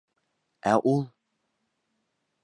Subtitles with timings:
[0.71, 1.03] Ә ул!..